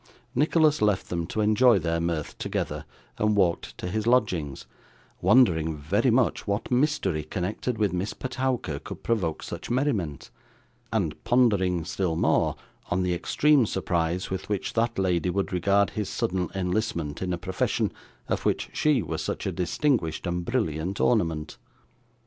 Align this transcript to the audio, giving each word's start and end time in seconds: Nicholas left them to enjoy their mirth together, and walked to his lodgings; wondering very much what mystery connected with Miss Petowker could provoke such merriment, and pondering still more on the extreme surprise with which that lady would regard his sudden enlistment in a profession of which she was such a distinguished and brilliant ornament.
Nicholas 0.33 0.81
left 0.81 1.09
them 1.11 1.27
to 1.27 1.41
enjoy 1.41 1.77
their 1.77 1.99
mirth 1.99 2.35
together, 2.39 2.85
and 3.19 3.35
walked 3.35 3.77
to 3.77 3.87
his 3.87 4.07
lodgings; 4.07 4.65
wondering 5.21 5.77
very 5.77 6.09
much 6.09 6.47
what 6.47 6.71
mystery 6.71 7.21
connected 7.23 7.77
with 7.77 7.93
Miss 7.93 8.15
Petowker 8.15 8.79
could 8.79 9.03
provoke 9.03 9.43
such 9.43 9.69
merriment, 9.69 10.31
and 10.91 11.23
pondering 11.23 11.85
still 11.85 12.15
more 12.15 12.55
on 12.89 13.03
the 13.03 13.13
extreme 13.13 13.67
surprise 13.67 14.31
with 14.31 14.49
which 14.49 14.73
that 14.73 14.97
lady 14.97 15.29
would 15.29 15.53
regard 15.53 15.91
his 15.91 16.09
sudden 16.09 16.49
enlistment 16.55 17.21
in 17.21 17.31
a 17.31 17.37
profession 17.37 17.91
of 18.27 18.43
which 18.43 18.71
she 18.73 19.03
was 19.03 19.23
such 19.23 19.45
a 19.45 19.51
distinguished 19.51 20.25
and 20.25 20.45
brilliant 20.45 20.99
ornament. 20.99 21.57